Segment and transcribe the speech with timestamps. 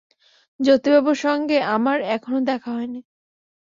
[0.59, 2.99] জ্যোতিবাবুর সঙ্গে আমার এখনো দেখা হয় নি।